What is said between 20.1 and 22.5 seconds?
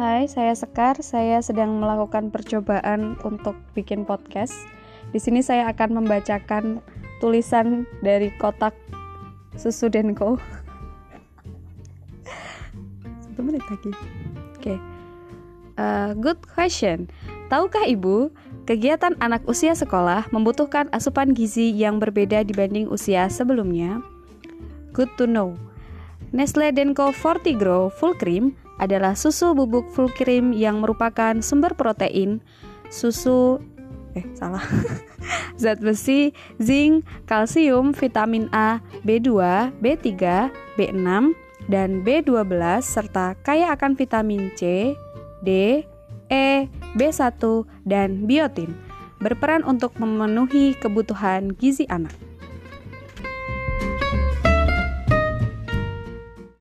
membutuhkan asupan gizi yang berbeda